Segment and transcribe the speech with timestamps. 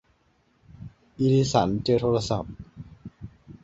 [1.19, 2.53] อลิสันเจอโทรศัพท์